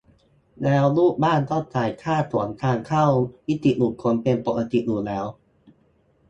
[0.63, 3.05] แล้วลูกบ้านก็จ่ายค่าส่วนกลางเข้า
[3.47, 5.25] นิติบุคคลเป็นปกติอยู่แล้ว